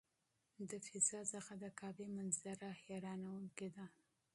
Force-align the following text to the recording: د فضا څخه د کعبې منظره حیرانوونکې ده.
د 0.69 0.71
فضا 0.87 1.19
څخه 1.33 1.53
د 1.63 1.65
کعبې 1.79 2.05
منظره 2.15 2.69
حیرانوونکې 2.81 3.67
ده. 3.75 3.85